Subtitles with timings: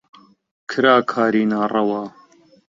[0.69, 2.03] کرا کاری ناڕەوا